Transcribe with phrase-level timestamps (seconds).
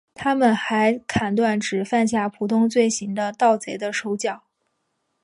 [0.15, 4.41] 他们还砍断只犯下普通罪行的盗贼的手脚。